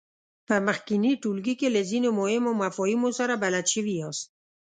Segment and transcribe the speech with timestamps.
[0.47, 4.25] په مخکېني ټولګي کې له ځینو مهمو مفاهیمو سره بلد شوي یاست.